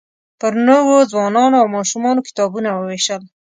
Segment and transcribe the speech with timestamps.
[0.39, 3.21] پر نوو ځوانانو او ماشومانو کتابونه ووېشل.